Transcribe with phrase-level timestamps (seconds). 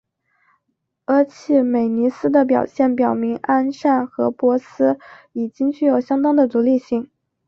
[1.05, 4.97] 阿契美尼斯的表现表明安善和波斯
[5.31, 7.11] 已经具有相当的独立性。